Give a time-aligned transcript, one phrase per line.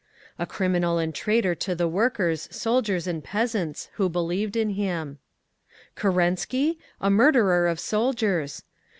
[0.39, 5.19] "A criminal and a traitor to the workers, soldiers and peasants, who believed in him.
[5.95, 6.79] "Kerensky?
[6.99, 8.63] A murderer of soldiers!